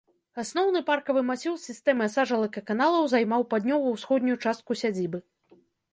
[0.43, 5.19] Асноўны паркавы масіў з сістэмай сажалак і каналаў займаў паўднёва-ўсходнюю частку сядзібы.